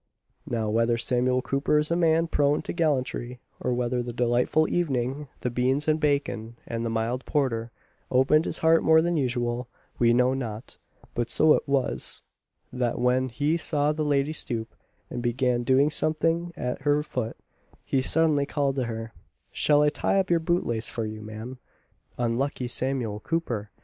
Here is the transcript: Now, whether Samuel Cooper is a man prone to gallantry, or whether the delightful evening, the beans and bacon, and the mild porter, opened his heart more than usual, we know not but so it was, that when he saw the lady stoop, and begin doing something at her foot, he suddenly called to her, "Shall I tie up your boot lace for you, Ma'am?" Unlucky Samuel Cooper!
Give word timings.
Now, 0.47 0.67
whether 0.71 0.97
Samuel 0.97 1.43
Cooper 1.43 1.77
is 1.77 1.91
a 1.91 1.95
man 1.95 2.25
prone 2.25 2.63
to 2.63 2.73
gallantry, 2.73 3.39
or 3.59 3.71
whether 3.71 4.01
the 4.01 4.11
delightful 4.11 4.67
evening, 4.67 5.27
the 5.41 5.51
beans 5.51 5.87
and 5.87 5.99
bacon, 5.99 6.55
and 6.65 6.83
the 6.83 6.89
mild 6.89 7.23
porter, 7.25 7.69
opened 8.09 8.45
his 8.45 8.57
heart 8.65 8.81
more 8.81 9.03
than 9.03 9.15
usual, 9.15 9.67
we 9.99 10.11
know 10.11 10.33
not 10.33 10.79
but 11.13 11.29
so 11.29 11.53
it 11.53 11.67
was, 11.67 12.23
that 12.73 12.97
when 12.97 13.29
he 13.29 13.57
saw 13.57 13.91
the 13.91 14.03
lady 14.03 14.33
stoop, 14.33 14.73
and 15.11 15.21
begin 15.21 15.63
doing 15.63 15.91
something 15.91 16.51
at 16.57 16.81
her 16.81 17.03
foot, 17.03 17.37
he 17.85 18.01
suddenly 18.01 18.47
called 18.47 18.77
to 18.77 18.85
her, 18.85 19.13
"Shall 19.51 19.83
I 19.83 19.89
tie 19.89 20.19
up 20.19 20.31
your 20.31 20.39
boot 20.39 20.65
lace 20.65 20.89
for 20.89 21.05
you, 21.05 21.21
Ma'am?" 21.21 21.59
Unlucky 22.17 22.67
Samuel 22.67 23.19
Cooper! 23.19 23.69